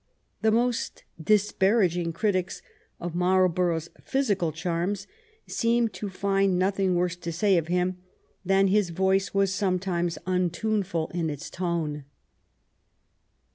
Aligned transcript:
The 0.41 0.49
most 0.51 1.03
disparaging 1.21 2.11
critics 2.13 2.63
of 2.99 3.13
Marlborough^s 3.13 3.89
physical 4.03 4.51
charms 4.51 5.05
seemed 5.45 5.93
to 5.93 6.09
find 6.09 6.57
nothing 6.57 6.95
worse 6.95 7.15
to 7.17 7.31
say 7.31 7.55
of 7.55 7.67
him 7.67 7.97
than 8.43 8.65
that 8.65 8.71
his 8.71 8.89
voice 8.89 9.35
was 9.35 9.53
sometimes 9.53 10.17
imtunef 10.25 10.95
ul 10.95 11.11
in 11.13 11.29
its 11.29 11.51
tone. 11.51 12.05